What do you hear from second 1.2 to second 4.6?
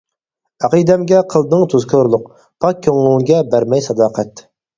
قىلدىڭ تۇزكورلۇق، پاك كۆڭۈلگە بەرمەي ساداقەت.